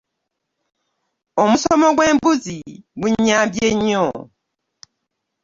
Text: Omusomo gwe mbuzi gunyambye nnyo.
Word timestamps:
Omusomo 1.43 1.87
gwe 1.97 2.07
mbuzi 2.15 2.57
gunyambye 3.01 3.67
nnyo. 3.75 4.05